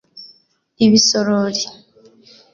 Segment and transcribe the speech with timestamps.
[0.85, 1.65] ibisorori